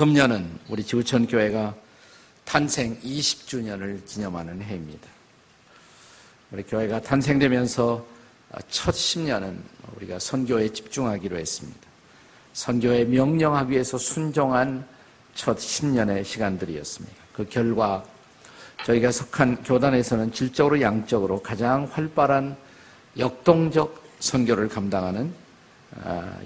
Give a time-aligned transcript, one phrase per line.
[0.00, 1.74] 금년은 우리 지구촌 교회가
[2.46, 5.06] 탄생 20주년을 기념하는 해입니다.
[6.50, 8.06] 우리 교회가 탄생되면서
[8.70, 9.58] 첫 10년은
[9.96, 11.80] 우리가 선교에 집중하기로 했습니다.
[12.54, 14.86] 선교에 명령하기 위해서 순종한
[15.34, 17.16] 첫 10년의 시간들이었습니다.
[17.34, 18.02] 그 결과
[18.86, 22.56] 저희가 속한 교단에서는 질적으로 양적으로 가장 활발한
[23.18, 25.39] 역동적 선교를 감당하는 아,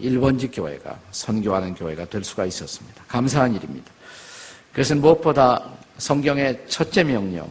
[0.00, 3.02] 일본직 교회가 선교하는 교회가 될 수가 있었습니다.
[3.08, 3.92] 감사한 일입니다.
[4.72, 7.48] 그것은 무엇보다 성경의 첫째 명령,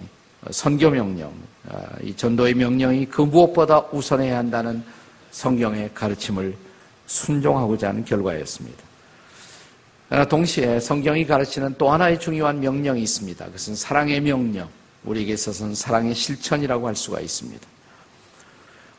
[0.51, 1.31] 선교 명령,
[1.69, 4.83] 아, 이 전도의 명령이 그 무엇보다 우선해야 한다는
[5.31, 6.55] 성경의 가르침을
[7.05, 8.83] 순종하고자 하는 결과였습니다.
[10.29, 13.45] 동시에 성경이 가르치는 또 하나의 중요한 명령이 있습니다.
[13.45, 14.69] 그것은 사랑의 명령,
[15.05, 17.72] 우리에게 있어서는 사랑의 실천이라고 할 수가 있습니다.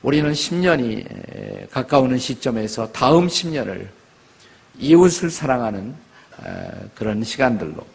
[0.04, 3.88] 우리는 10년이 가까우는 시점에서 다음 10년을
[4.78, 5.94] 이웃을 사랑하는
[6.94, 7.86] 그런 시간들로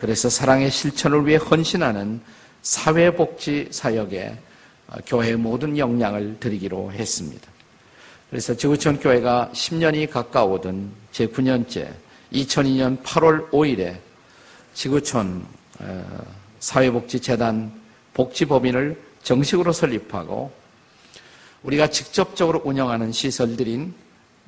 [0.00, 2.22] 그래서 사랑의 실천을 위해 헌신하는
[2.62, 4.38] 사회복지 사역에
[5.04, 7.46] 교회의 모든 역량을 드리기로 했습니다.
[8.30, 11.90] 그래서 지구촌 교회가 10년이 가까워든 제9년째
[12.32, 13.98] 2002년 8월 5일에
[14.72, 15.44] 지구촌
[16.58, 17.70] 사회복지재단
[18.14, 20.56] 복지법인을 정식으로 설립하고
[21.68, 23.92] 우리가 직접적으로 운영하는 시설들인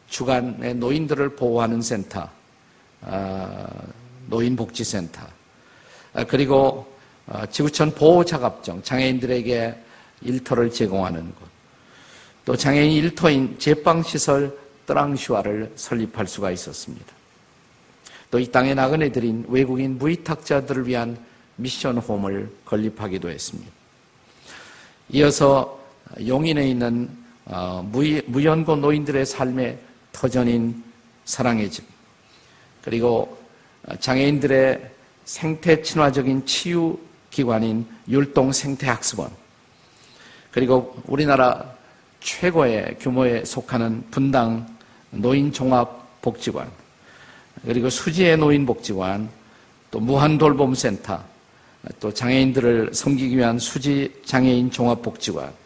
[0.08, 2.27] 주간의 노인들을 보호하는 센터,
[3.02, 3.68] 아,
[4.28, 5.20] 노인복지센터,
[6.14, 6.90] 아, 그리고
[7.27, 9.74] 아, 지구촌 보호자갑정, 장애인들에게
[10.22, 11.48] 일터를 제공하는 곳,
[12.46, 17.06] 또 장애인 일터인 제빵시설 뜨랑슈아를 설립할 수가 있었습니다.
[18.30, 21.18] 또 이 땅에 나그네들인 외국인 무위탁자들을 위한
[21.56, 23.70] 미션홈을 건립하기도 했습니다.
[25.11, 25.80] 이어서
[26.26, 27.08] 용인에 있는
[27.44, 27.82] 어,
[28.26, 29.78] 무연고 노인들의 삶의
[30.12, 30.82] 터전인
[31.24, 31.84] 사랑의 집,
[32.82, 33.38] 그리고
[33.98, 34.90] 장애인들의
[35.24, 36.98] 생태 친화적인 치유
[37.30, 39.30] 기관인 율동 생태학습원,
[40.50, 41.74] 그리고 우리나라
[42.20, 44.66] 최고의 규모에 속하는 분당
[45.10, 46.70] 노인 종합 복지관,
[47.64, 49.28] 그리고 수지의 노인 복지관,
[49.90, 51.20] 또 무한 돌봄 센터,
[51.98, 55.59] 또 장애인들을 섬기기 위한 수지 장애인 종합 복지관,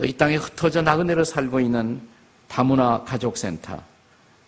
[0.00, 2.00] 또 이 땅에 흩어져 나그네로 살고 있는
[2.48, 3.82] 다문화 가족센터,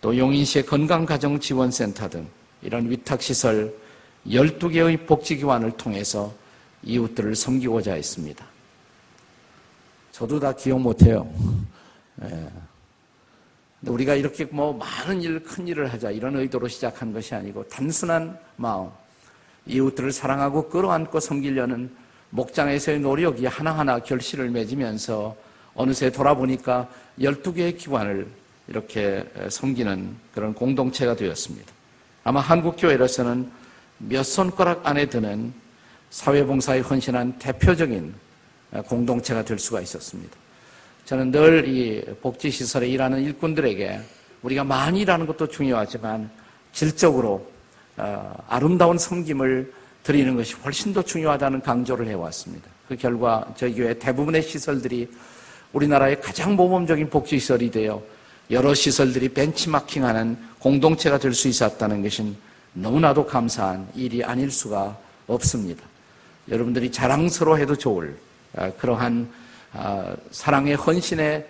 [0.01, 2.27] 또 용인시의 건강가정지원센터 등
[2.63, 3.71] 이런 위탁시설
[4.25, 6.33] 12개의 복지기관을 통해서
[6.81, 8.43] 이웃들을 섬기고자 했습니다.
[10.11, 11.31] 저도 다 기억 못해요.
[12.23, 12.49] 예.
[13.83, 18.89] 우리가 이렇게 뭐 많은 일, 큰 일을 하자 이런 의도로 시작한 것이 아니고 단순한 마음,
[19.67, 21.95] 이웃들을 사랑하고 끌어안고 섬기려는
[22.31, 25.42] 목장에서의 노력이 하나하나 결실을 맺으면서
[25.75, 26.89] 어느새 돌아보니까
[27.19, 28.27] 12개의 기관을
[28.67, 31.71] 이렇게 섬기는 그런 공동체가 되었습니다.
[32.23, 33.51] 아마 한국교회로서는
[33.97, 35.53] 몇 손가락 안에 드는
[36.09, 38.13] 사회봉사에 헌신한 대표적인
[38.87, 40.35] 공동체가 될 수가 있었습니다.
[41.05, 43.99] 저는 늘 이 복지시설에 일하는 일꾼들에게
[44.41, 46.29] 우리가 많이 일하는 것도 중요하지만
[46.71, 47.51] 질적으로
[47.97, 49.71] 어, 아름다운 섬김을
[50.03, 52.69] 드리는 것이 훨씬 더 중요하다는 강조를 해왔습니다.
[52.87, 55.09] 그 결과 저희 교회 대부분의 시설들이
[55.73, 58.01] 우리나라의 가장 모범적인 복지시설이 되어
[58.51, 62.35] 여러 시설들이 벤치마킹하는 공동체가 될 수 있었다는 것은
[62.73, 64.97] 너무나도 감사한 일이 아닐 수가
[65.27, 65.83] 없습니다.
[66.49, 68.17] 여러분들이 자랑스러워해도 좋을
[68.55, 69.29] 아, 그러한
[69.73, 71.47] 아, 사랑의 헌신의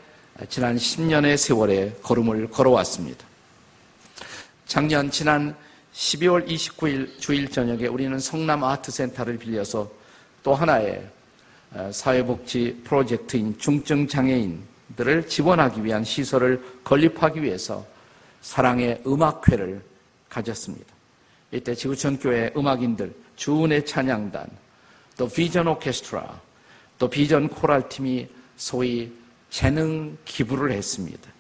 [0.50, 3.26] 지난 10년의 세월에 걸음을 걸어왔습니다.
[4.66, 5.56] 작년 지난
[5.94, 9.92] 12월 29일 주일 저녁에 우리는 성남 아트센터를 빌려서
[10.42, 11.12] 또 하나의 어,
[11.92, 17.86] 사회복지 프로젝트인 중증장애인들을 지원하기 위한 시설을 건립하기 위해서
[18.42, 19.82] 사랑의 음악회를
[20.30, 20.94] 가졌습니다.
[21.52, 24.48] 이때 지구촌 교회 음악인들, 주은의 찬양단,
[25.18, 26.42] 또 비전 오케스트라,
[26.98, 28.28] 또 비전 코랄팀이
[28.58, 29.12] 소위
[29.50, 31.32] 재능 기부를 했습니다.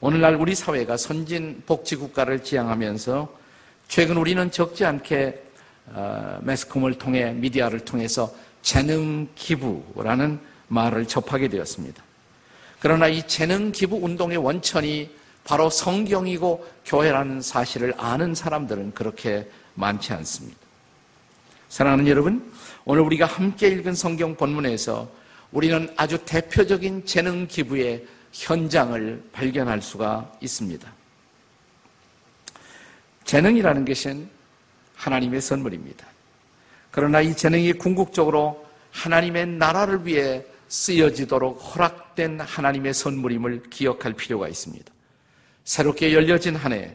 [0.00, 3.44] 오늘날 우리 사회가 선진 복지국가를 지향하면서
[3.88, 5.42] 최근 우리는 적지 않게
[5.92, 8.34] 어, 매스컴을 통해 미디어를 통해서
[8.64, 12.02] 재능 기부라는 말을 접하게 되었습니다.
[12.80, 15.10] 그러나 이 재능 기부 운동의 원천이
[15.44, 20.58] 바로 성경이고 교회라는 사실을 아는 사람들은 그렇게 많지 않습니다.
[21.68, 22.50] 사랑하는 여러분,
[22.86, 25.10] 오늘 우리가 함께 읽은 성경 본문에서
[25.52, 30.90] 우리는 아주 대표적인 재능 기부의 현장을 발견할 수가 있습니다.
[33.24, 34.28] 재능이라는 것은
[34.96, 36.13] 하나님의 선물입니다.
[36.94, 44.92] 그러나 이 재능이 궁극적으로 하나님의 나라를 위해 쓰여지도록 허락된 하나님의 선물임을 기억할 필요가 있습니다.
[45.64, 46.94] 새롭게 열려진 한 해,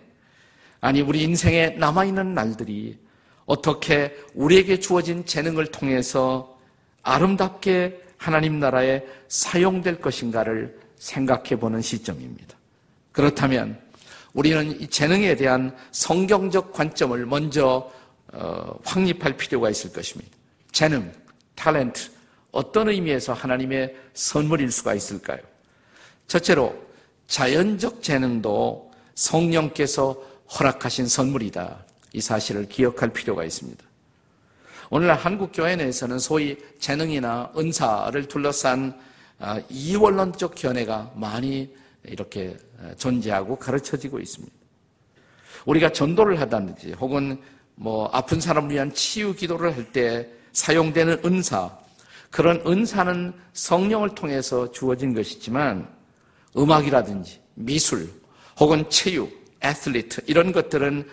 [0.79, 2.97] 아니, 우리 인생에 남아있는 날들이
[3.45, 6.57] 어떻게 우리에게 주어진 재능을 통해서
[7.01, 12.55] 아름답게 하나님 나라에 사용될 것인가를 생각해 보는 시점입니다.
[13.11, 13.77] 그렇다면
[14.33, 17.98] 우리는 이 재능에 대한 성경적 관점을 먼저 어,
[18.83, 20.35] 확립할 필요가 있을 것입니다.
[20.71, 21.11] 재능,
[21.55, 22.11] 탤런트,
[22.51, 25.39] 어떤 의미에서 하나님의 선물일 수가 있을까요?
[26.27, 26.75] 첫째로
[27.27, 30.13] 자연적 재능도 성령께서
[30.57, 31.85] 허락하신 선물이다.
[32.13, 33.83] 이 사실을 기억할 필요가 있습니다.
[34.89, 38.99] 오늘날 한국 교회 내에서는 소위 재능이나 은사를 둘러싼
[39.37, 41.73] 아, 이원론적 견해가 많이
[42.03, 44.53] 이렇게 아, 존재하고 가르쳐지고 있습니다.
[45.65, 47.39] 우리가 전도를 하다든지 혹은
[47.81, 51.69] 뭐 아픈 사람을 위한 치유 기도를 할 때 사용되는 은사,
[52.29, 55.87] 그런 은사는 성령을 통해서 주어진 것이지만
[56.57, 58.09] 음악이라든지 미술
[58.59, 59.31] 혹은 체육,
[59.61, 61.07] 애틀리트 이런 것들은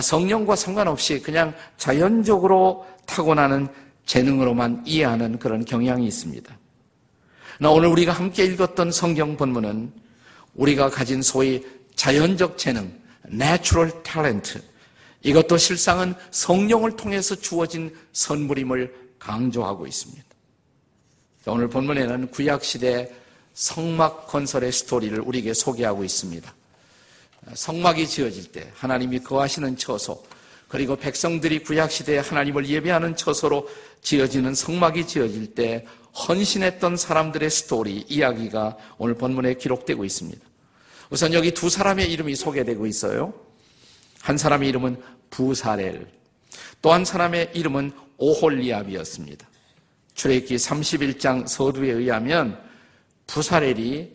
[0.00, 3.68] 성령과 상관없이 그냥 자연적으로 타고나는
[4.06, 6.56] 재능으로만 이해하는 그런 경향이 있습니다.
[7.68, 9.92] 오늘 우리가 함께 읽었던 성경 본문은
[10.54, 11.64] 우리가 가진 소위
[11.94, 12.90] 자연적 재능,
[13.30, 14.60] natural talent,
[15.22, 20.24] 이것도 실상은 성령을 통해서 주어진 선물임을 강조하고 있습니다.
[21.46, 23.12] 오늘 본문에는 구약시대
[23.54, 26.54] 성막 건설의 스토리를 우리에게 소개하고 있습니다.
[27.54, 30.22] 성막이 지어질 때 하나님이 거하시는 처소,
[30.68, 33.68] 그리고 백성들이 구약시대에 하나님을 예배하는 처소로
[34.02, 35.86] 지어지는 성막이 지어질 때
[36.28, 40.44] 헌신했던 사람들의 스토리, 이야기가 오늘 본문에 기록되고 있습니다.
[41.10, 43.32] 우선 여기 두 사람의 이름이 소개되고 있어요.
[44.26, 45.00] 한 사람의 이름은
[45.30, 46.04] 부사렐,
[46.82, 49.46] 또 한 사람의 이름은 오홀리압이었습니다.
[50.14, 52.58] 출애기 31장 서두에 의하면
[53.28, 54.10] 부사렐이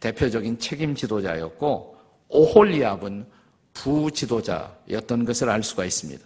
[0.00, 1.96] 대표적인 책임 지도자였고
[2.28, 3.24] 오홀리압은
[3.72, 6.22] 부지도자였던 것을 알 수가 있습니다.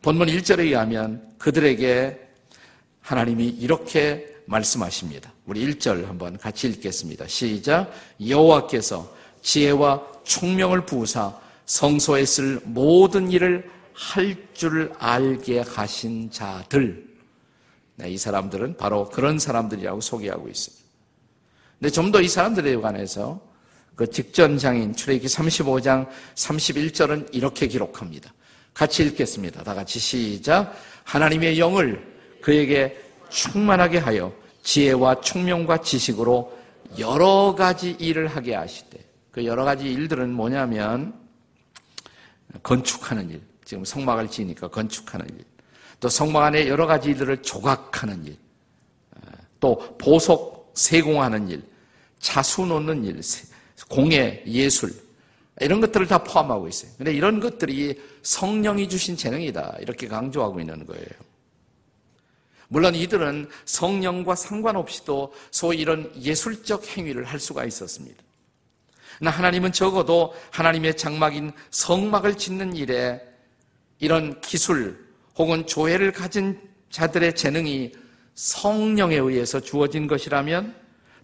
[0.00, 2.18] 본문 1절에 의하면 그들에게
[3.02, 5.30] 하나님이 이렇게 말씀하십니다.
[5.44, 7.26] 우리 1절 한번 같이 읽겠습니다.
[7.26, 7.92] 시작.
[8.26, 17.06] 여호와께서 지혜와 총명을 부으사 성소에 쓸 모든 일을 할 줄 알게 하신 자들.
[17.96, 20.84] 네, 이 사람들은 바로 그런 사람들이라고 소개하고 있습니다.
[21.78, 23.40] 근데 좀 더 이 사람들에 관해서
[23.94, 28.34] 그 직전 장인 출애기 35장 31절은 이렇게 기록합니다.
[28.74, 29.62] 같이 읽겠습니다.
[29.62, 30.74] 다 같이 시작.
[31.04, 32.04] 하나님의 영을
[32.40, 33.00] 그에게
[33.30, 34.32] 충만하게 하여
[34.62, 36.52] 지혜와 총명과 지식으로
[36.98, 38.98] 여러 가지 일을 하게 하시되
[39.30, 41.19] 그 여러 가지 일들은 뭐냐면
[42.62, 43.42] 건축하는 일.
[43.64, 45.44] 지금 성막을 지으니까 건축하는 일.
[46.00, 48.36] 또 성막 안에 여러 가지 일들을 조각하는 일.
[49.60, 51.62] 또 보석 세공하는 일.
[52.18, 53.20] 자수 놓는 일.
[53.88, 54.92] 공예, 예술
[55.60, 56.90] 이런 것들을 다 포함하고 있어요.
[56.96, 61.06] 근데 이런 것들이 성령이 주신 재능이다 이렇게 강조하고 있는 거예요.
[62.68, 68.22] 물론 이들은 성령과 상관없이도 소위 이런 예술적 행위를 할 수가 있었습니다.
[69.20, 73.20] 그러나 하나님은 적어도 하나님의 장막인 성막을 짓는 일에
[73.98, 76.58] 이런 기술 혹은 조회를 가진
[76.88, 77.92] 자들의 재능이
[78.34, 80.74] 성령에 의해서 주어진 것이라면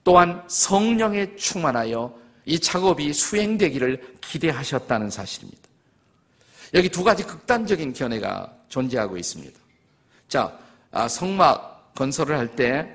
[0.04, 5.62] 또한 성령에 충만하여 이 작업이 수행되기를 기대하셨다는 사실입니다.
[6.74, 9.58] 여기 두 가지 극단적인 견해가 존재하고 있습니다.
[10.28, 10.56] 자,
[10.92, 12.86] 아, 성막 건설을 할 때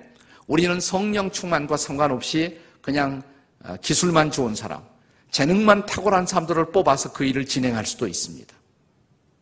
[0.46, 3.24] 우리는 성령 충만과 상관없이 그냥
[3.64, 4.82] 아, 기술만 좋은 사람,
[5.32, 8.54] 재능만 탁월한 사람들을 뽑아서 그 일을 진행할 수도 있습니다.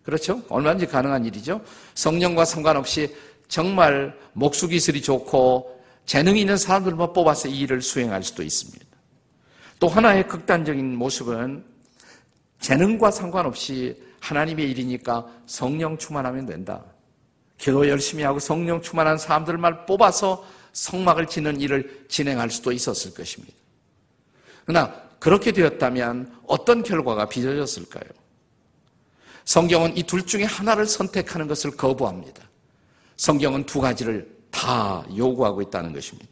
[0.03, 0.41] 그렇죠?
[0.49, 1.61] 얼마든지 가능한 일이죠.
[1.95, 3.15] 성령과 상관없이
[3.47, 8.85] 정말 목수기술이 좋고 재능 있는 사람들만 뽑아서 이 일을 수행할 수도 있습니다.
[9.79, 11.63] 또 하나의 극단적인 모습은
[12.59, 16.83] 재능과 상관없이 하나님의 일이니까 성령 충만하면 된다.
[17.57, 23.53] 기도 열심히 하고 성령 충만한 사람들만 뽑아서 성막을 짓는 일을 진행할 수도 있었을 것입니다.
[24.65, 28.09] 그러나 그렇게 되었다면 어떤 결과가 빚어졌을까요?
[29.45, 32.43] 성경은 이 둘 중에 하나를 선택하는 것을 거부합니다.
[33.17, 36.29] 성경은 두 가지를 다 요구하고 있다는 것입니다.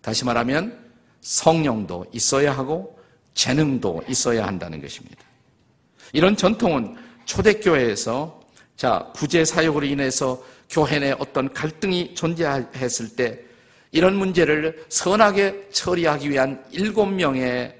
[0.00, 0.78] 다시 말하면
[1.20, 2.98] 성령도 있어야 하고
[3.34, 5.22] 재능도 있어야 한다는 것입니다.
[6.12, 6.96] 이런 전통은
[7.26, 8.40] 초대교회에서
[8.76, 13.40] 자, 구제 사역으로 인해서 교회 내 어떤 갈등이 존재했을 때
[13.90, 17.77] 이런 문제를 선하게 처리하기 위한 일곱 명의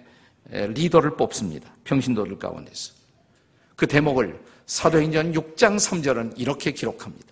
[0.48, 1.70] 리더를 뽑습니다.
[1.84, 2.92] 평신도들 가운데서.
[3.76, 7.26] 그 대목을 사도행전 6장 3절은 이렇게 기록합니다.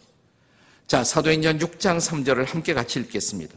[0.87, 3.55] 자, 사도행전 6장 3절을 함께 같이 읽겠습니다.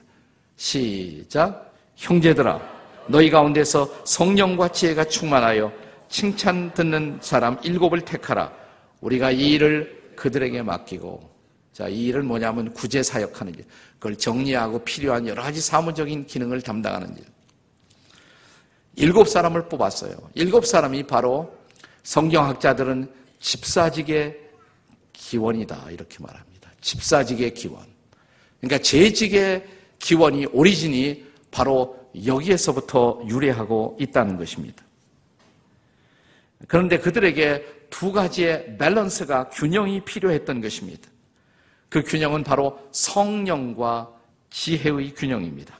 [0.55, 1.73] 시작.
[1.95, 2.59] 형제들아
[3.07, 5.71] 너희 가운데서 성령과 지혜가 충만하여
[6.09, 8.51] 칭찬 듣는 사람 일곱을 택하라.
[9.01, 11.29] 우리가 이 일을 그들에게 맡기고
[11.71, 13.65] 자, 이 일은 뭐냐면 구제 사역하는 일.
[13.93, 17.23] 그걸 정리하고 필요한 여러 가지 사무적인 기능을 담당하는 일.
[18.99, 20.13] 일곱 사람을 뽑았어요.
[20.35, 21.57] 일곱 사람이 바로
[22.03, 24.37] 성경학자들은 집사직의
[25.13, 25.89] 기원이다.
[25.91, 26.69] 이렇게 말합니다.
[26.81, 27.85] 집사직의 기원.
[28.59, 29.65] 그러니까 재직의
[29.99, 34.83] 기원이, 오리진이 바로 여기에서부터 유래하고 있다는 것입니다.
[36.67, 41.07] 그런데 그들에게 두 가지의 밸런스가 균형이 필요했던 것입니다.
[41.87, 44.11] 그 균형은 바로 성령과
[44.49, 45.79] 지혜의 균형입니다.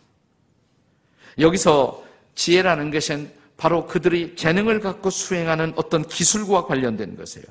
[1.37, 2.08] 여기서
[2.39, 7.45] 지혜라는 것은 바로 그들이 재능을 갖고 수행하는 어떤 기술과 관련된 것이에요.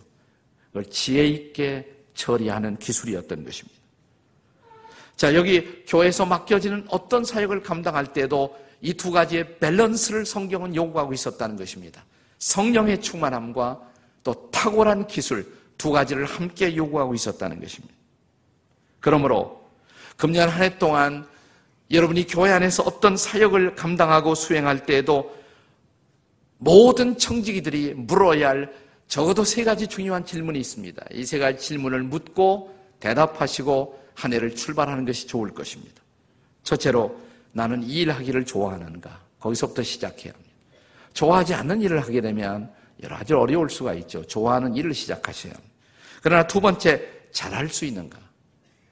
[0.68, 3.78] 그걸 지혜 있게 처리하는 기술이었던 것입니다.
[5.14, 11.57] 자, 여기 교회에서 맡겨지는 어떤 사역을 감당할 때도 이 두 가지의 밸런스를 성경은 요구하고 있었다는
[11.57, 12.02] 것입니다.
[12.38, 13.83] 성령의 충만함과
[14.25, 17.95] 또 탁월한 기술 두 가지를 함께 요구하고 있었다는 것입니다.
[19.00, 19.68] 그러므로
[20.16, 21.28] 금년 한 해 동안
[21.90, 25.35] 여러분이 교회 안에서 어떤 사역을 감당하고 수행할 때에도
[26.59, 28.75] 모든 청지기들이 물어야 할
[29.07, 31.02] 적어도 세 가지 중요한 질문이 있습니다.
[31.12, 36.02] 이 세 가지 질문을 묻고 대답하시고 한 해를 출발하는 것이 좋을 것입니다.
[36.62, 37.18] 첫째로
[37.52, 39.23] 나는 이 일 하기를 좋아하는가?
[39.40, 40.52] 거기서부터 시작해야 합니다.
[41.14, 42.71] 좋아하지 않는 일을 하게 되면
[43.02, 44.25] 여러 가지 어려울 수가 있죠.
[44.26, 45.75] 좋아하는 일을 시작하셔야 합니다.
[46.23, 47.00] 그러나 두 번째,
[47.33, 48.18] 잘할 수 있는가?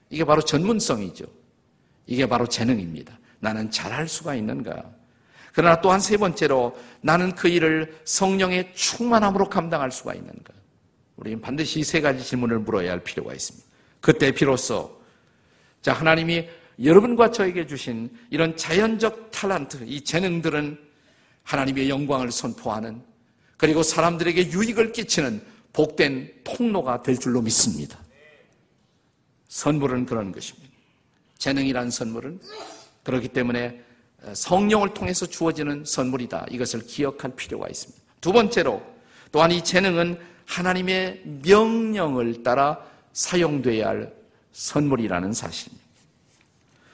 [0.08, 1.26] 이게 바로 전문성이죠.
[2.06, 3.18] 이게 바로 재능입니다.
[3.40, 4.84] 나는 잘할 수가 있는가?
[5.52, 10.52] 그러나 또한 세 번째로 나는 그 일을 성령의 충만함으로 감당할 수가 있는가?
[11.16, 13.66] 우리는 반드시 이 세 가지 질문을 물어야 할 필요가 있습니다.
[14.00, 15.00] 그때 비로소
[15.80, 16.48] 자 하나님이
[16.82, 20.78] 여러분과 저에게 주신 이런 자연적 탤런트, 이 재능들은
[21.42, 23.02] 하나님의 영광을 선포하는
[23.56, 27.98] 그리고 사람들에게 유익을 끼치는 복된 통로가 될 줄로 믿습니다.
[29.48, 30.75] 선물은 그런 것입니다.
[31.38, 32.40] 재능이란 선물은
[33.04, 33.80] 그렇기 때문에
[34.32, 36.46] 성령을 통해서 주어지는 선물이다.
[36.50, 38.02] 이것을 기억할 필요가 있습니다.
[38.20, 38.82] 두 번째로
[39.30, 42.78] 또한 이 재능은 하나님의 명령을 따라
[43.12, 44.12] 사용돼야 할
[44.52, 45.84] 선물이라는 사실입니다.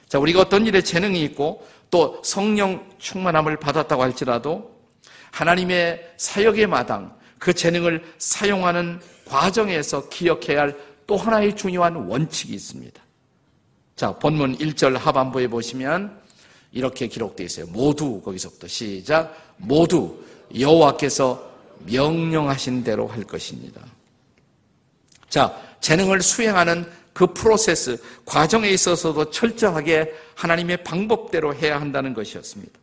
[0.07, 4.73] 자, 우리가 어떤 일에 재능이 있고 또 성령 충만함을 받았다고 할지라도
[5.31, 13.02] 하나님의 사역의 마당, 그 재능을 사용하는 과정에서 기억해야 할 또 하나의 중요한 원칙이 있습니다.
[13.95, 16.19] 자, 본문 1절 하반부에 보시면
[16.71, 17.67] 이렇게 기록되어 있어요.
[17.67, 19.35] 모두 거기서부터 시작.
[19.57, 20.23] 모두
[20.57, 21.51] 여호와께서
[21.85, 23.81] 명령하신 대로 할 것입니다.
[25.29, 32.79] 자, 재능을 수행하는 그 프로세스, 과정에 있어서도 철저하게 하나님의 방법대로 해야 한다는 것이었습니다.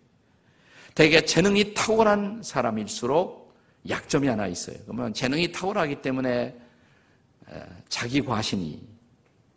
[0.95, 3.55] 대개 재능이 탁월한 사람일수록
[3.89, 4.77] 약점이 하나 있어요.
[4.85, 6.55] 그러면 재능이 탁월하기 때문에
[7.89, 8.81] 자기 과신이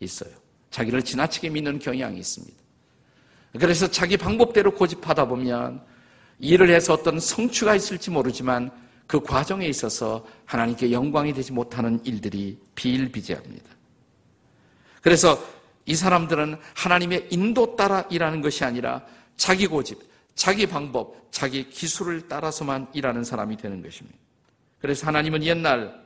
[0.00, 0.30] 있어요.
[0.74, 2.56] 자기를 지나치게 믿는 경향이 있습니다.
[3.60, 5.80] 그래서 자기 방법대로 고집하다 보면
[6.40, 8.72] 일을 해서 어떤 성취가 있을지 모르지만
[9.06, 13.70] 그 과정에 있어서 하나님께 영광이 되지 못하는 일들이 비일비재합니다.
[15.00, 15.38] 그래서
[15.86, 19.04] 이 사람들은 하나님의 인도 따라 일하는 것이 아니라
[19.36, 20.00] 자기 고집,
[20.34, 24.18] 자기 방법, 자기 기술을 따라서만 일하는 사람이 되는 것입니다.
[24.80, 26.02] 그래서 하나님은 옛날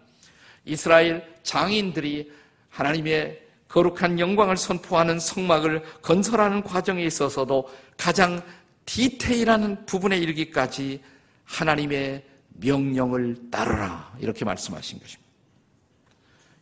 [0.67, 2.31] 이스라엘 장인들이
[2.69, 8.43] 하나님의 거룩한 영광을 선포하는 성막을 건설하는 과정에 있어서도 가장
[8.87, 11.03] 디테일한 부분에 이르기까지
[11.45, 15.29] 하나님의 명령을 따르라 이렇게 말씀하신 것입니다.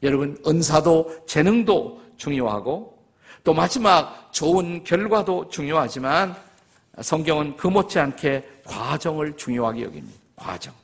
[0.02, 2.96] 여러분 은사도 재능도 중요하고
[3.44, 6.36] 또 마지막 좋은 결과도 중요하지만
[7.00, 10.18] 성경은 그 못지않게 과정을 중요하게 여깁니다.
[10.34, 10.74] 과정.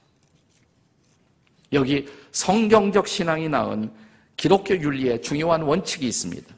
[1.72, 3.92] 여기 성경적 신앙이 낳은
[4.36, 6.54] 기독교 윤리에 중요한 원칙이 있습니다.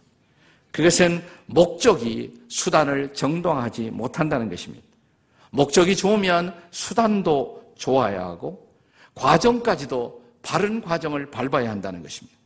[0.73, 4.85] 그것은 목적이 수단을 정당하지 못한다는 것입니다.
[5.50, 8.69] 목적이 좋으면 수단도 좋아야 하고
[9.14, 12.37] 과정까지도 바른 과정을 밟아야 한다는 것입니다.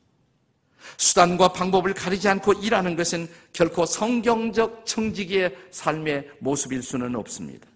[0.96, 7.66] 수단과 방법을 가리지 않고 일하는 것은 결코 성경적 청지기의 삶의 모습일 수는 없습니다.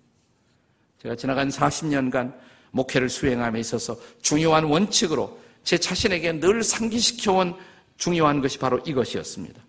[1.03, 2.35] 제가 지나간 40년간
[2.71, 7.55] 목회를 수행함에 있어서 중요한 원칙으로 제 자신에게 늘 상기시켜온
[7.97, 9.61] 중요한 것이 바로 이것이었습니다.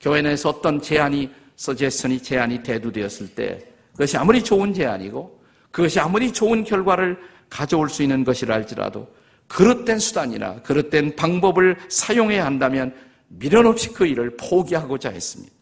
[0.00, 5.40] 교회 내에서 어떤 제안이 서제스니 제안이 대두되었을 때 그것이 아무리 좋은 제안이고
[5.70, 7.18] 그것이 아무리 좋은 결과를
[7.48, 9.08] 가져올 수 있는 것이라 할지라도
[9.46, 12.94] 그릇된 수단이나 그릇된 방법을 사용해야 한다면
[13.28, 15.54] 미련 없이 그 일을 포기하고자 했습니다.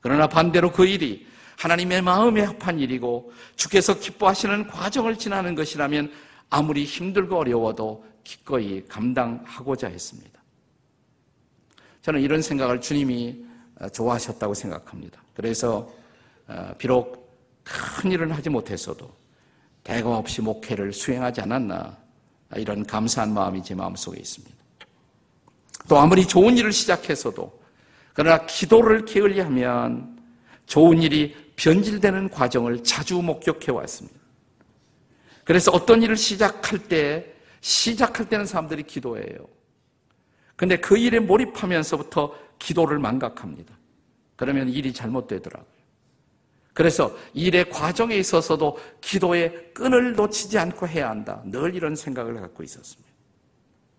[0.00, 1.26] 그러나 반대로 그 일이
[1.58, 6.12] 하나님의 마음에 합한 일이고 주께서 기뻐하시는 과정을 지나는 것이라면
[6.50, 10.38] 아무리 힘들고 어려워도 기꺼이 감당하고자 했습니다.
[12.02, 13.42] 저는 이런 생각을 주님이
[13.90, 15.22] 좋아하셨다고 생각합니다.
[15.32, 15.90] 그래서
[16.46, 17.26] 어, 비록
[17.64, 19.10] 큰 일은 하지 못했어도
[19.82, 21.96] 대가 없이 목회를 수행하지 않았나
[22.56, 24.56] 이런 감사한 마음이 제 마음속에 있습니다.
[25.88, 27.58] 또 아무리 좋은 일을 시작해서도
[28.12, 30.18] 그러나 기도를 게을리하면
[30.66, 34.18] 좋은 일이 변질되는 과정을 자주 목격해 왔습니다.
[35.44, 39.46] 그래서 어떤 일을 시작할 때 시작할 때는 사람들이 기도해요.
[40.56, 43.76] 근데 그 일에 몰입하면서부터 기도를 망각합니다.
[44.36, 45.78] 그러면 일이 잘못되더라고요.
[46.74, 51.42] 그래서 일의 과정에 있어서도 기도의 끈을 놓치지 않고 해야 한다.
[51.44, 53.08] 늘 이런 생각을 갖고 있었습니다.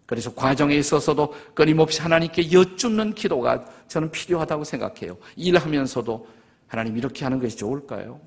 [0.05, 5.17] 그래서 과정에 있어서도 끊임없이 하나님께 여쭙는 기도가 저는 필요하다고 생각해요.
[5.35, 6.27] 일하면서도
[6.67, 8.19] 하나님 이렇게 하는 것이 좋을까요?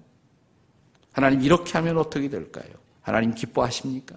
[1.13, 2.73] 하나님 이렇게 하면 어떻게 될까요?
[3.01, 4.17] 하나님 기뻐하십니까?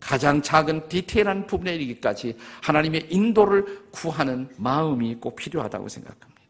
[0.00, 6.42] 가장 작은 디테일한 부분에 이르기까지 하나님의 인도를 구하는 마음이 꼭 필요하다고 생각합니다.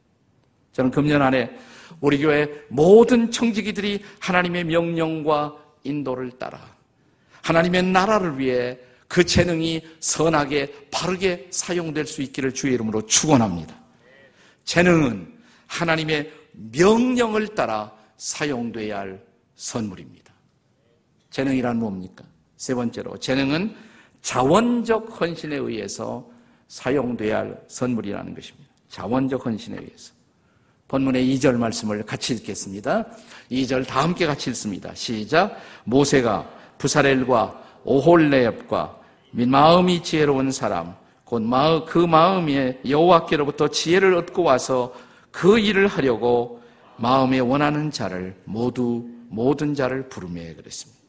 [0.73, 1.57] 저는 금년 안에
[2.01, 6.61] 우리 교회 모든 청지기들이 하나님의 명령과 인도를 따라
[7.43, 13.75] 하나님의 나라를 위해 그 재능이 선하게 바르게 사용될 수 있기를 주의 이름으로 축원합니다.
[14.65, 15.33] 재능은
[15.69, 19.25] 하나님의 명령을 따라 사용돼야 할
[19.55, 20.33] 선물입니다.
[21.31, 22.25] 재능이란 뭡니까?
[22.57, 23.75] 세 번째로 재능은
[24.23, 26.29] 자원적 헌신에 의해서
[26.69, 28.71] 사용돼야 할 선물이라는 것입니다.
[28.89, 30.13] 자원적 헌신에 의해서.
[30.89, 33.07] 본문의 2절 말씀을 같이 읽겠습니다.
[33.51, 34.95] 2절 다 함께 같이 읽습니다.
[34.95, 35.57] 시작.
[35.85, 36.49] 모세가
[36.79, 39.01] 부사렐과 오홀레엽과
[39.33, 41.43] 마음이 지혜로운 사람 곧
[41.87, 44.95] 그 마음에 여호와께로부터 지혜를 얻고 와서
[45.33, 46.63] 그 일을 하려고
[46.97, 51.06] 마음에 원하는 자를 모두 모든 자를 부르며 그랬습니다.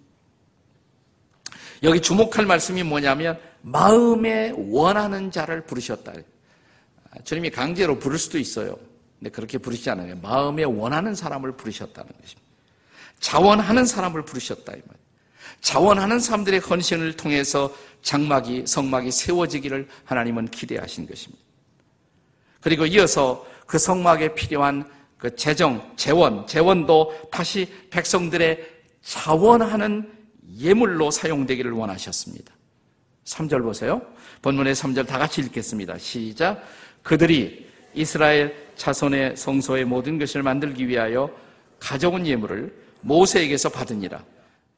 [1.83, 6.13] 여기 주목할 말씀이 뭐냐면 마음에 원하는 자를 부르셨다.
[7.23, 8.77] 주님이 강제로 부를 수도 있어요.
[9.19, 10.15] 근데 그렇게 부르시지 않아요.
[10.21, 12.47] 마음에 원하는 사람을 부르셨다는 것입니다.
[13.19, 14.97] 자원하는 사람을 부르셨다 이 말.
[15.61, 21.43] 자원하는 사람들의 헌신을 통해서 장막이 성막이 세워지기를 하나님은 기대하신 것입니다.
[22.61, 28.65] 그리고 이어서 그 성막에 필요한 그 재정, 재원, 재원도 다시 백성들의
[29.01, 30.16] 자원하는
[30.58, 32.54] 예물로 사용되기를 원하셨습니다.
[33.26, 34.02] 3절 보세요.
[34.41, 35.98] 본문의 3절 다 같이 읽겠습니다.
[35.98, 36.63] 시작.
[37.04, 41.30] 그들이 이스라엘 자손의 성소의 모든 것을 만들기 위하여
[41.80, 44.24] 가져온 예물을 모세에게서 받으니라.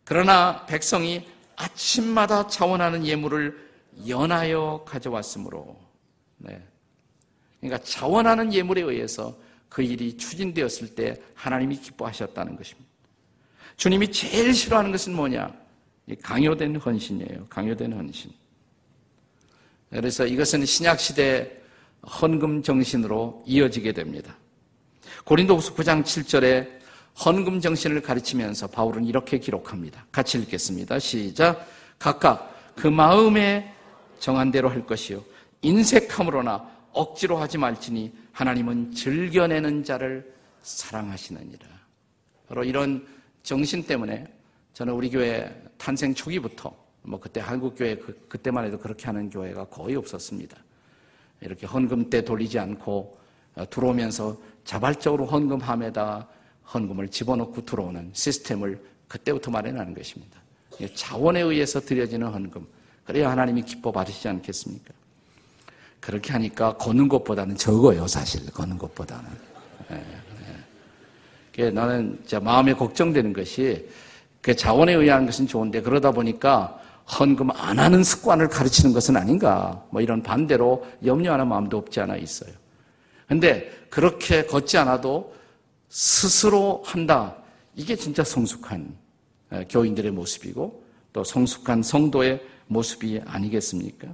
[0.04, 3.70] 그러나 백성이 아침마다 자원하는 예물을
[4.08, 5.78] 연하여 가져왔으므로,
[6.38, 6.62] 네.
[7.60, 9.38] 그러니까 자원하는 예물에 의해서
[9.68, 12.89] 그 일이 추진되었을 때 하나님이 기뻐하셨다는 것입니다.
[13.76, 15.54] 주님이 제일 싫어하는 것은 뭐냐?
[16.15, 17.48] 강요된 헌신이에요.
[17.50, 18.32] 강요된 헌신.
[19.89, 21.60] 그래서 이것은 신약시대
[22.22, 24.36] 헌금 정신으로 이어지게 됩니다.
[25.26, 26.80] 고린도후서 9장 7절에
[27.26, 30.06] 헌금 정신을 가르치면서 바울은 이렇게 기록합니다.
[30.12, 31.00] 같이 읽겠습니다.
[31.00, 31.67] 시작.
[31.98, 33.74] 각각 그 마음에
[34.19, 35.24] 정한 대로 할 것이요.
[35.62, 41.67] 인색함으로나 억지로 하지 말지니 하나님은 즐겨내는 자를 사랑하시느니라.
[42.48, 43.06] 바로 이런
[43.43, 44.26] 정신 때문에
[44.80, 49.65] 저는 우리 교회 탄생 초기부터 뭐 그때 한국 교회 그, 그때만 해도 그렇게 하는 교회가
[49.65, 50.56] 거의 없었습니다.
[51.42, 53.20] 이렇게 헌금 때 돌리지 않고
[53.56, 56.30] 어, 들어오면서 자발적으로 헌금함에다
[56.74, 60.39] 헌금을 집어넣고 들어오는 시스템을 그때부터 마련하는 것입니다.
[60.96, 62.65] 자원에 의해서 드려지는 헌금.
[63.04, 64.94] 그래야 하나님이 기뻐 받으시지 않겠습니까?
[66.00, 68.50] 그렇게 하니까 거는 것보다는 적어요, 사실.
[68.50, 69.30] 거는 것보다는.
[69.92, 70.06] 예,
[71.58, 71.70] 예.
[71.70, 73.86] 나는 마음에 걱정되는 것이
[74.41, 76.80] 그 자원에 의한 것은 좋은데 그러다 보니까
[77.19, 79.84] 헌금 안 하는 습관을 가르치는 것은 아닌가.
[79.89, 82.52] 뭐 이런 반대로 염려하는 마음도 없지 않아 있어요.
[83.28, 85.34] 근데 그렇게 걷지 않아도
[85.89, 87.36] 스스로 한다.
[87.75, 88.95] 이게 진짜 성숙한
[89.69, 94.08] 교인들의 모습이고 또 성숙한 성도의 모습이 아니겠습니까?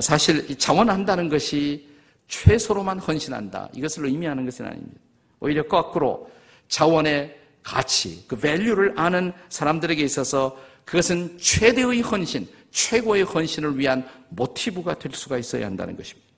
[0.00, 1.88] 사실 자원한다는 것이
[2.28, 3.70] 최소로만 헌신한다.
[3.72, 5.00] 이것을 의미하는 것은 아닙니다.
[5.40, 6.30] 오히려 거꾸로
[6.68, 15.10] 자원의 가치, 그 밸류를 아는 사람들에게 있어서 그것은 최대의 헌신, 최고의 헌신을 위한 모티브가 될
[15.12, 16.28] 수가 있어야 한다는 것입니다.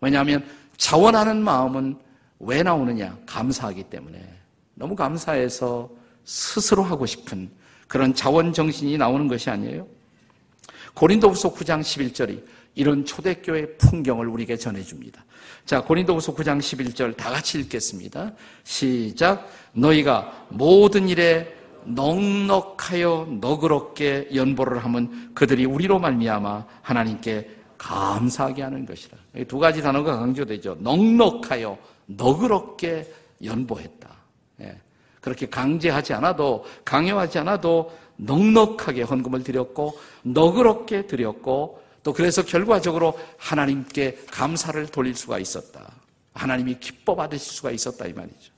[0.00, 0.44] 왜냐하면
[0.76, 1.96] 자원하는 마음은
[2.40, 3.16] 왜 나오느냐?
[3.26, 4.20] 감사하기 때문에.
[4.74, 5.88] 너무 감사해서
[6.24, 7.48] 스스로 하고 싶은
[7.86, 9.86] 그런 자원 정신이 나오는 것이 아니에요.
[10.94, 12.42] 고린도후서 9장 11절이
[12.74, 15.24] 이런 초대교회 풍경을 우리에게 전해줍니다.
[15.70, 18.32] 자, 고린도후서 9장 11절 다 같이 읽겠습니다.
[18.64, 19.48] 시작.
[19.72, 21.54] 너희가 모든 일에
[21.84, 29.16] 넉넉하여 너그럽게 연보를 하면 그들이 우리로 말미암아 하나님께 감사하게 하는 것이라.
[29.46, 30.78] 두 가지 단어가 강조되죠.
[30.80, 33.08] 넉넉하여 너그럽게
[33.44, 34.10] 연보했다.
[34.62, 34.76] 예.
[35.20, 44.86] 그렇게 강제하지 않아도 강요하지 않아도 넉넉하게 헌금을 드렸고 너그럽게 드렸고 또 그래서 결과적으로 하나님께 감사를
[44.86, 45.92] 돌릴 수가 있었다.
[46.34, 48.52] 하나님이 기뻐 받으실 수가 있었다 이 말이죠.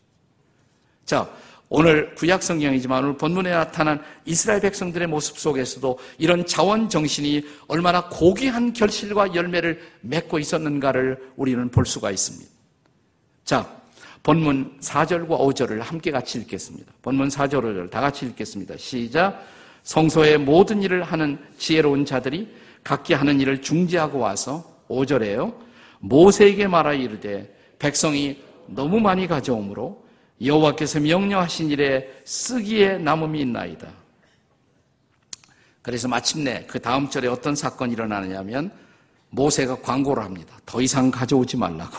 [1.04, 1.28] 자,
[1.68, 8.74] 오늘 구약 성경이지만 오늘 본문에 나타난 이스라엘 백성들의 모습 속에서도 이런 자원 정신이 얼마나 고귀한
[8.74, 12.50] 결실과 열매를 맺고 있었는가를 우리는 볼 수가 있습니다.
[13.44, 13.82] 자,
[14.22, 16.92] 본문 4절과 5절을 함께 같이 읽겠습니다.
[17.02, 18.76] 본문 4절 5절 다 같이 읽겠습니다.
[18.76, 19.42] 시작.
[19.82, 22.48] 성소의 모든 일을 하는 지혜로운 자들이
[22.84, 25.54] 각기 하는 일을 중지하고 와서 5절에요.
[26.00, 30.04] 모세에게 말하 이르되 백성이 너무 많이 가져오므로
[30.44, 33.88] 여호와께서 명령하신 일에 쓰기에 남음이 있나이다.
[35.82, 38.72] 그래서 마침내 그 다음 절에 어떤 사건이 일어나느냐면
[39.30, 40.56] 모세가 광고를 합니다.
[40.66, 41.96] 더 이상 가져오지 말라고.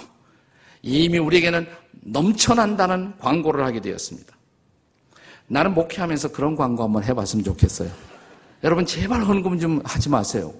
[0.81, 4.35] 이미 우리에게는 넘쳐난다는 광고를 하게 되었습니다.
[5.47, 7.89] 나는 목회하면서 그런 광고 한번 해봤으면 좋겠어요.
[8.63, 10.53] 여러분 제발 헌금 좀 하지 마세요.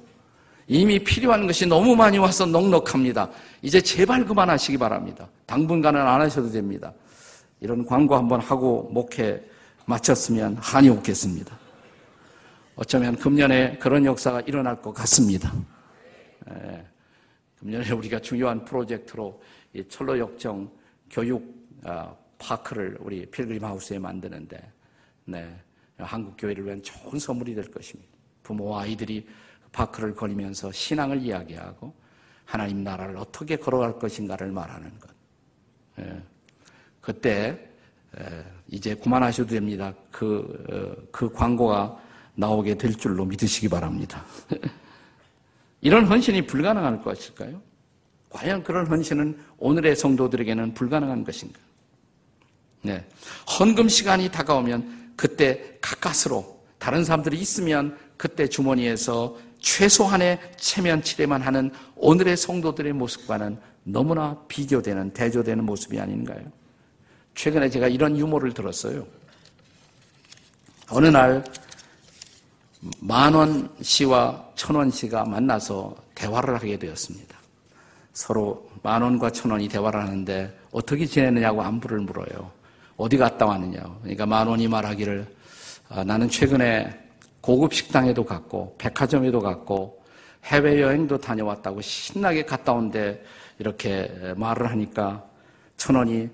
[0.67, 3.29] 이미 필요한 것이 너무 많이 와서 넉넉합니다.
[3.61, 5.27] 이제 제발 그만하시기 바랍니다.
[5.45, 6.93] 당분간은 안 하셔도 됩니다.
[7.59, 9.41] 이런 광고 한번 하고 목회
[9.85, 11.57] 마쳤으면 한이 없겠습니다.
[12.75, 15.53] 어쩌면 금년에 그런 역사가 일어날 것 같습니다.
[16.49, 16.83] 예,
[17.59, 19.41] 금년에 우리가 중요한 프로젝트로
[19.89, 20.69] 철로 역정
[21.09, 24.59] 교육 아, 파크를 우리 필그림 하우스에 만드는데
[25.25, 25.55] 네,
[25.97, 28.11] 한국 교회를 위한 좋은 선물이 될 것입니다.
[28.41, 29.25] 부모와 아이들이
[29.73, 31.93] 파크를 거리면서 신앙을 이야기하고
[32.45, 35.09] 하나님 나라를 어떻게 걸어갈 것인가를 말하는 것.
[35.99, 36.21] 예.
[37.01, 37.73] 그때
[38.67, 39.93] 이제 그만하셔도 됩니다.
[40.11, 41.97] 그, 어, 그 광고가
[42.35, 44.23] 나오게 될 줄로 믿으시기 바랍니다.
[45.81, 47.61] 이런 헌신이 불가능할 것일까요?
[48.29, 51.59] 과연 그런 헌신은 오늘의 성도들에게는 불가능한 것인가?
[52.81, 53.05] 네.
[53.59, 62.37] 헌금 시간이 다가오면 그때 가까스로 다른 사람들이 있으면 그때 주머니에서 최소한의 체면 치레만 하는 오늘의
[62.37, 66.43] 성도들의 모습과는 너무나 비교되는 대조되는 모습이 아닌가요?
[67.33, 69.07] 최근에 제가 이런 유머를 들었어요.
[70.89, 71.43] 어느 날
[72.99, 77.35] 만원 씨와 천원 씨가 만나서 대화를 하게 되었습니다.
[78.11, 82.51] 서로 만원과 천원이 대화를 하는데 어떻게 지내느냐고 안부를 물어요.
[82.97, 83.97] 어디 갔다 왔느냐고.
[84.01, 85.25] 그러니까 만원이 말하기를
[85.89, 87.02] 아, 나는 최근에
[87.43, 90.01] 고급 식당에도 갔고 백화점에도 갔고
[90.45, 93.21] 해외여행도 다녀왔다고 신나게 갔다 온데
[93.59, 95.21] 이렇게 말을 하니까
[95.75, 96.29] 천원이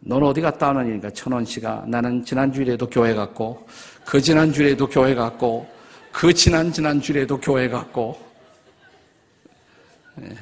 [0.00, 3.66] 넌 어디 갔다 오느니까 천원 씨가 나는 지난주일에도 교회 갔고
[4.06, 5.68] 그 지난주일에도 교회 갔고
[6.10, 8.18] 그 지난 지난주일에도 교회 갔고
[10.14, 10.34] 네.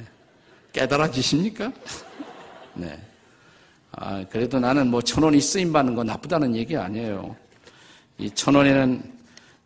[0.73, 1.73] 깨달아지십니까?
[2.75, 2.97] 네.
[3.91, 7.35] 아, 그래도 나는 뭐 천원이 쓰임 받는 건 나쁘다는 얘기 아니에요.
[8.19, 9.14] 이 천원에는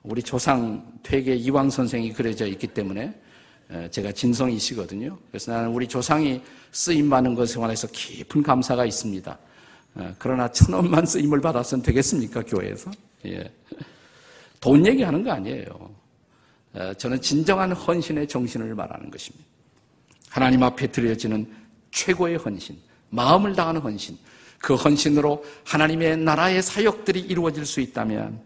[0.08, 3.12] 우리 조상 퇴계 이왕 선생이 그려져 있기 때문에
[3.90, 5.18] 제가 진성이시거든요.
[5.30, 6.40] 그래서 나는 우리 조상이
[6.72, 9.38] 쓰임 받는 것에 관해서 깊은 감사가 있습니다.
[9.96, 12.90] 어, 그러나 천 원만 쓰임을 받았으면 되겠습니까, 교회에서?
[13.26, 13.52] 예.
[14.60, 15.66] 돈 얘기하는 거 아니에요.
[16.72, 19.44] 어, 저는 진정한 헌신의 정신을 말하는 것입니다.
[20.30, 21.52] 하나님 앞에 드려지는
[21.90, 22.78] 최고의 헌신,
[23.10, 24.16] 마음을 다하는 헌신,
[24.58, 28.40] 그 헌신으로 하나님의 나라의 사역들이 이루어질 수 있다면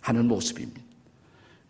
[0.00, 0.81] 하는 모습입니다.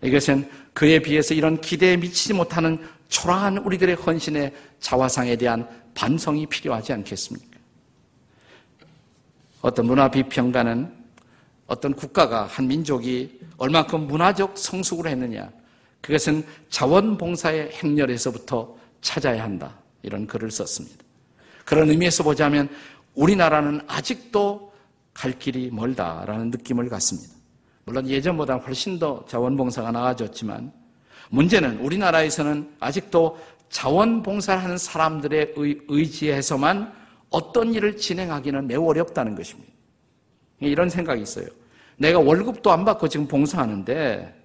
[0.03, 7.59] 이것은 그에 비해서 이런 기대에 미치지 못하는 초라한 우리들의 헌신의 자화상에 대한 반성이 필요하지 않겠습니까?
[9.61, 10.93] 어떤 문화 비평가는
[11.67, 15.51] 어떤 국가가 한 민족이 얼만큼 문화적 성숙을 했느냐
[16.01, 20.99] 그것은 자원봉사의 행렬에서부터 찾아야 한다 이런 글을 썼습니다.
[21.65, 22.69] 그런 의미에서 보자면
[23.15, 24.73] 우리나라는 아직도
[25.15, 27.42] 갈 길이 멀다라는 느낌을 갖습니다.
[27.93, 30.73] 물론 예전보다 훨씬 더 자원봉사가 나아졌지만
[31.29, 35.53] 문제는 우리나라에서는 아직도 자원봉사를 하는 사람들의
[35.89, 36.91] 의지에서만
[37.29, 39.71] 어떤 일을 진행하기는 매우 어렵다는 것입니다.
[40.61, 41.47] 이런 생각이 있어요.
[41.99, 44.43] 내가 월급도 안 받고 지금 봉사하는데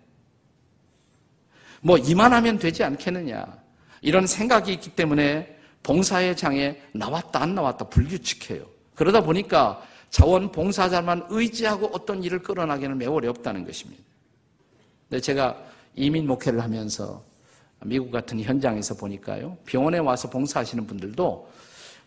[1.79, 3.45] 뭐 이만하면 되지 않겠느냐.
[4.01, 8.65] 이런 생각이 있기 때문에 봉사의 장에 나왔다 안 나왔다 불규칙해요.
[8.95, 14.03] 그러다 보니까 자원 봉사자만 의지하고 어떤 일을 끌어나기는 매우 어렵다는 것입니다.
[15.09, 15.57] 근데 제가
[15.95, 17.23] 이민 목회를 하면서
[17.85, 19.57] 미국 같은 현장에서 보니까요.
[19.65, 21.49] 병원에 와서 봉사하시는 분들도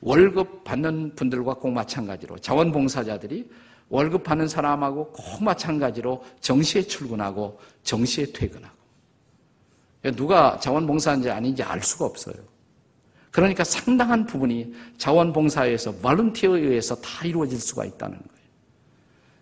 [0.00, 3.48] 월급 받는 분들과 꼭 마찬가지로 자원봉사자들이
[3.88, 8.76] 월급 받는 사람하고 꼭 마찬가지로 정시에 출근하고 정시에 퇴근하고.
[10.16, 12.36] 누가 자원봉사인지 아닌지 알 수가 없어요.
[13.30, 18.40] 그러니까 상당한 부분이 자원봉사에서 발룬티어에 의해서 다 이루어질 수가 있다는 거예요.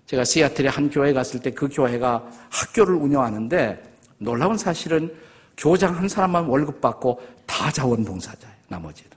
[0.06, 3.82] 제가 시애틀에 한 교회 갔을 때 그 교회가 학교를 운영하는데
[4.18, 5.14] 놀라운 사실은
[5.56, 8.56] 교장 한 사람만 월급 받고 다 자원봉사자예요.
[8.68, 9.10] 나머지는.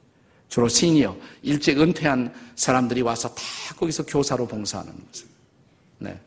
[0.48, 3.44] 주로 시니어, 일찍 은퇴한 사람들이 와서 다
[3.78, 5.26] 거기서 교사로 봉사하는 거죠.
[6.00, 6.20] 네.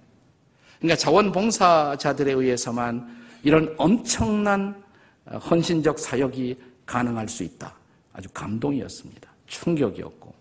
[0.79, 4.83] 그러니까 자원봉사자들에 의해서만 이런 엄청난
[5.51, 7.75] 헌신적 사역이 가능할 수 있다.
[8.15, 9.31] 아주 감동이었습니다.
[9.47, 10.33] 충격이었고.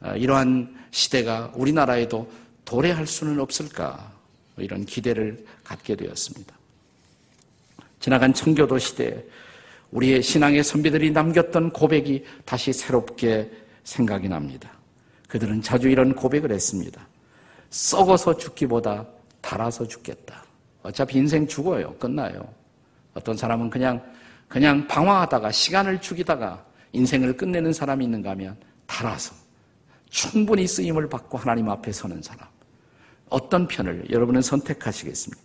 [0.00, 2.30] 아, 이러한 시대가 우리나라에도
[2.64, 4.12] 도래할 수는 없을까.
[4.58, 6.54] 이런 기대를 갖게 되었습니다.
[8.00, 9.24] 지나간 청교도 시대에
[9.90, 13.50] 우리의 신앙의 선비들이 남겼던 고백이 다시 새롭게
[13.84, 14.70] 생각이 납니다.
[15.28, 17.06] 그들은 자주 이런 고백을 했습니다.
[17.70, 19.06] 썩어서 죽기보다
[19.40, 20.44] 달아서 죽겠다.
[20.82, 21.94] 어차피 인생 죽어요.
[21.94, 22.46] 끝나요.
[23.14, 24.02] 어떤 사람은 그냥,
[24.48, 28.56] 그냥 방황하다가 시간을 죽이다가 인생을 끝내는 사람이 있는가 하면
[28.86, 29.34] 달아서
[30.10, 32.48] 충분히 쓰임을 받고 하나님 앞에 서는 사람.
[33.28, 35.42] 어떤 편을 여러분은 선택하시겠습니까?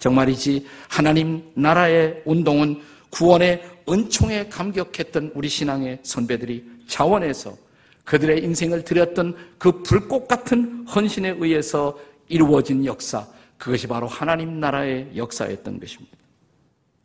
[0.00, 7.56] 정말이지 하나님 나라의 운동은 구원의 은총에 감격했던 우리 신앙의 선배들이 자원해서
[8.04, 11.96] 그들의 인생을 드렸던 그 불꽃 같은 헌신에 의해서
[12.28, 13.24] 이루어진 역사,
[13.58, 16.16] 그것이 바로 하나님 나라의 역사였던 것입니다.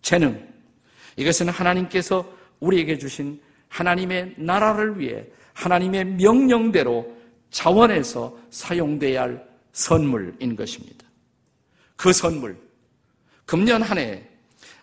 [0.01, 0.56] 재능,
[1.17, 2.25] 이것은 하나님께서
[2.59, 7.15] 우리에게 주신 하나님의 나라를 위해 하나님의 명령대로
[7.51, 11.05] 자원해서 사용돼야 할 선물인 것입니다.
[11.95, 12.57] 그 선물,
[13.45, 14.23] 금년 한 해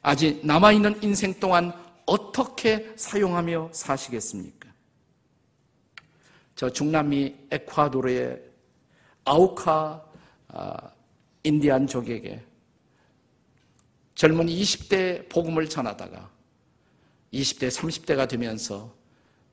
[0.07, 1.73] 아직 남아있는 인생 동안
[2.05, 4.68] 어떻게 사용하며 사시겠습니까?
[6.55, 8.38] 저 중남미 에콰도르의
[9.25, 10.05] 아우카
[10.49, 10.90] 아,
[11.42, 12.38] 인디안족에게
[14.14, 16.31] 젊은 20대 복음을 전하다가
[17.33, 18.94] 20대, 30대가 되면서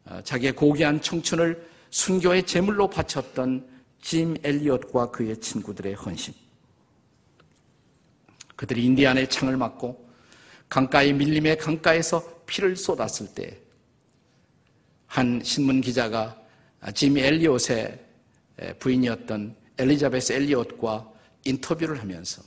[0.06, 3.68] 아, 자기의 고귀한 청춘을 순교의 제물로 바쳤던
[4.02, 6.34] 짐 엘리엇과 그의 친구들의 헌신.
[8.56, 10.10] 그들이 인디안의 창을 맞고
[10.70, 13.72] 강가의 밀림의 강가에서 피를 쏟았을 때
[15.12, 16.42] 한 신문 기자가
[16.96, 18.00] 짐 엘리엇의
[18.80, 21.12] 부인이었던 엘리자베스 엘리엇과
[21.44, 22.42] 인터뷰를 하면서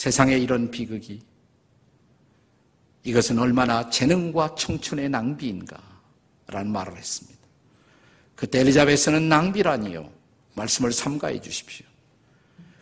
[0.00, 1.20] 세상에 이런 비극이
[3.04, 5.78] 이것은 얼마나 재능과 청춘의 낭비인가
[6.46, 7.38] 라는 말을 했습니다.
[8.34, 10.10] 그때 엘리자베스는 낭비라니요.
[10.54, 11.84] 말씀을 삼가해 주십시오.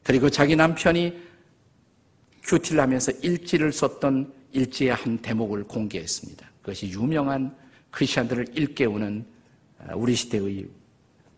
[0.05, 1.21] 그리고 자기 남편이
[2.45, 6.49] 큐티를 하면서 일지를 썼던 일지의 한 대목을 공개했습니다.
[6.61, 7.53] 그것이 유명한
[7.91, 9.27] 크리스천들을 일깨우는
[9.81, 10.69] 아, 우리 시대의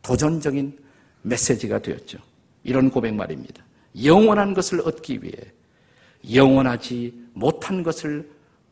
[0.02, 0.78] 도전적인
[1.22, 2.18] 메시지가 되었죠.
[2.64, 3.64] 이런 고백 말입니다.
[4.04, 5.54] 영원한 것을 얻기 위해
[6.32, 8.28] 영원하지 못한 것을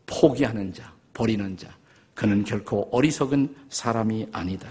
[0.06, 1.68] 포기하는 자, 버리는 자,
[2.14, 4.68] 그는 결코 어리석은 사람이 아니다.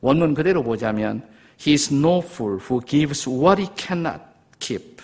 [0.00, 1.26] 원문 그대로 보자면
[1.60, 4.22] He is no fool who gives what he cannot
[4.60, 5.02] keep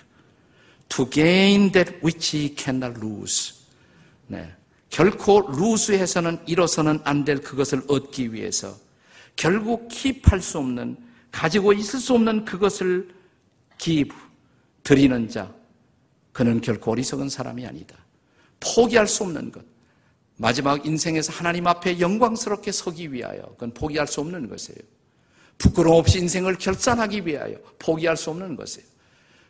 [0.89, 3.55] to gain that which he cannot lose.
[4.29, 4.53] 네.
[4.91, 8.77] 결코 루스해서는 잃어서는 안 될 그것을 얻기 위해서
[9.35, 10.97] 결국 킵할 수 없는
[11.33, 13.09] 가지고 있을 수 없는 그것을
[13.79, 14.17] give
[14.85, 15.53] 드리는 자
[16.35, 17.97] 그는 결코 어리석은 사람이 아니다.
[18.61, 19.65] 포기할 수 없는 것
[20.37, 24.81] 마지막 인생에서 하나님 앞에 영광스럽게 서기 위하여 그건 포기할 수 없는 것이에요.
[25.59, 28.87] 부끄러움 없이 인생을 결산하기 위하여 포기할 수 없는 것이에요.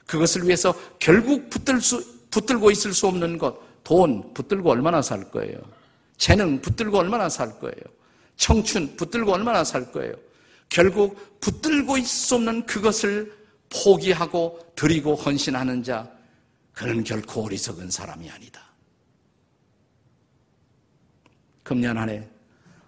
[0.06, 5.56] 그것을 위해서 결국 붙들 수, 붙들고 있을 수 없는 것, 돈 붙들고 얼마나 살 거예요?
[6.18, 7.74] 재능 붙들고 얼마나 살 거예요?
[8.36, 10.12] 청춘 붙들고 얼마나 살 거예요?
[10.68, 13.32] 결국 붙들고 있을 수 없는 그것을
[13.70, 16.13] 포기하고 드리고 헌신하는 자,
[16.74, 18.60] 그는 결코 어리석은 사람이 아니다.
[21.62, 22.28] 금년 안에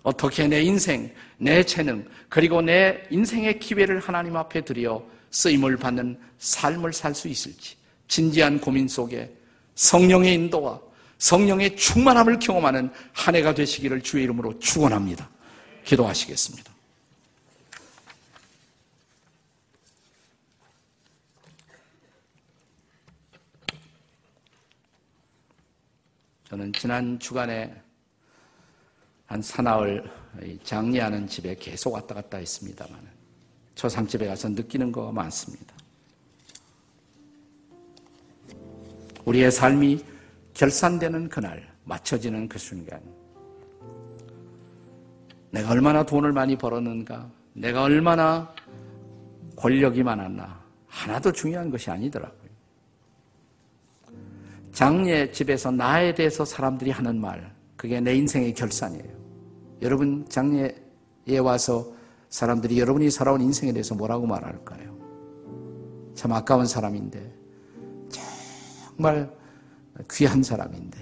[0.02, 6.92] 어떻게 내 인생, 내 재능, 그리고 내 인생의 기회를 하나님 앞에 드려 쓰임을 받는 삶을
[6.92, 7.76] 살 수 있을지
[8.08, 9.34] 진지한 고민 속에
[9.74, 10.80] 성령의 인도와
[11.18, 15.28] 성령의 충만함을 경험하는 한 해가 되시기를 주의 이름으로 축원합니다.
[15.84, 16.75] 기도하시겠습니다.
[26.48, 27.74] 저는 지난 주간에
[29.26, 30.08] 한 사나흘
[30.62, 33.00] 장례하는 집에 계속 왔다 갔다 했습니다만
[33.74, 35.74] 초상집에 가서 느끼는 거 많습니다.
[39.24, 40.04] 우리의 삶이
[40.54, 43.00] 결산되는 그날, 맞춰지는 그 순간,
[45.50, 48.54] 내가 얼마나 돈을 많이 벌었는가, 내가 얼마나
[49.56, 52.45] 권력이 많았나 하나도 중요한 것이 아니더라고요.
[54.76, 59.10] 장례 집에서 나에 대해서 사람들이 하는 말 그게 내 인생의 결산이에요.
[59.80, 61.94] 여러분 장례에 와서
[62.28, 64.94] 사람들이 여러분이 살아온 인생에 대해서 뭐라고 말할까요?
[66.14, 67.34] 참 아까운 사람인데
[68.10, 69.34] 정말
[70.10, 70.98] 귀한 사람인데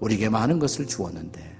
[0.00, 1.54] 우리에게 많은 것을 주었는데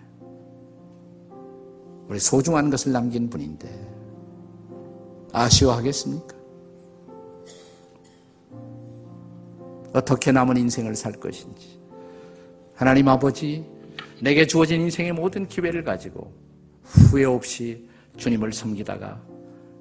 [2.09, 3.69] 우리 소중한 것을 남긴 분인데
[5.31, 6.32] 아쉬워하겠습니까?
[9.93, 11.81] 어떻게 남은 인생을 살 것인지
[12.75, 13.65] 하나님 아버지
[14.21, 16.33] 내게 주어진 인생의 모든 기회를 가지고
[16.83, 19.21] 후회 없이 주님을 섬기다가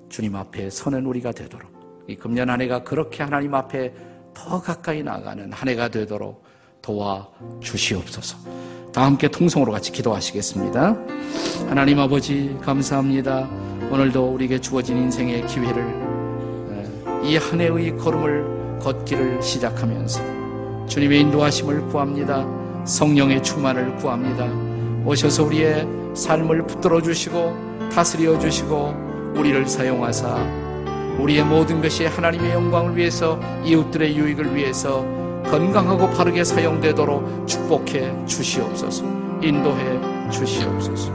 [0.09, 1.71] 주님 앞에 서는 우리가 되도록
[2.07, 3.93] 이 금년 한 해가 그렇게 하나님 앞에
[4.33, 6.43] 더 가까이 나가는 한 해가 되도록
[6.81, 8.37] 도와 주시옵소서.
[8.91, 10.97] 다 함께 통성으로 같이 기도하시겠습니다.
[11.67, 13.47] 하나님 아버지 감사합니다.
[13.91, 16.01] 오늘도 우리에게 주어진 인생의 기회를
[17.23, 22.45] 이 한 해의 걸음을 걷기를 시작하면서 주님의 인도하심을 구합니다.
[22.85, 24.47] 성령의 충만을 구합니다.
[25.05, 30.71] 오셔서 우리의 삶을 붙들어 주시고 다스려 주시고 우리를 사용하사
[31.19, 35.05] 우리의 모든 것이 하나님의 영광을 위해서 이웃들의 유익을 위해서
[35.43, 39.03] 건강하고 바르게 사용되도록 축복해 주시옵소서.
[39.41, 41.11] 인도해 주시옵소서.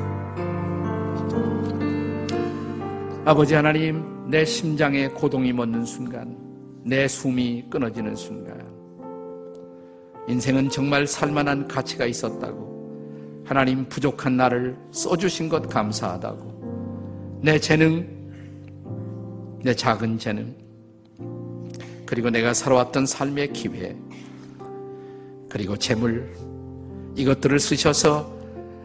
[3.25, 6.46] 아버지 하나님, 내 심장에 고동이 멎는 순간,
[6.87, 8.65] 내 숨이 끊어지는 순간,
[10.29, 18.07] 인생은 정말 살만한 가치가 있었다고, 하나님 부족한 나를 써주신 것 감사하다고, 내 재능,
[19.65, 20.55] 내 작은 재능,
[22.07, 23.97] 그리고 내가 살아왔던 삶의 기회,
[25.49, 26.33] 그리고 재물,
[27.17, 28.33] 이것들을 쓰셔서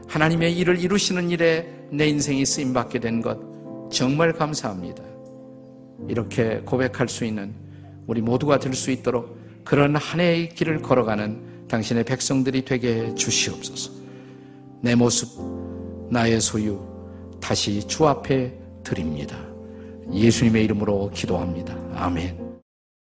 [0.07, 3.37] 하나님의 일을 이루시는 일에 내 인생이 쓰임받게 된 것,
[3.91, 5.03] 정말 감사합니다.
[6.07, 7.53] 이렇게 고백할 수 있는
[8.07, 13.91] 우리 모두가 될수 있도록 그런 한 해의 길을 걸어가는 당신의 백성들이 되게 해 주시옵소서.
[14.81, 15.29] 내 모습,
[16.11, 16.79] 나의 소유,
[17.39, 19.37] 다시 주 앞에 드립니다.
[20.11, 21.77] 예수님의 이름으로 기도합니다.
[21.95, 22.40] 아멘.